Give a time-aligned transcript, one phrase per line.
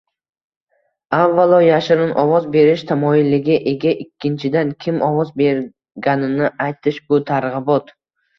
[1.17, 7.95] Avaalo yashirin ovoz berish tamoyiliga ega, ikkinchidan, kim ovoz berganini aytish- bu targ'ibot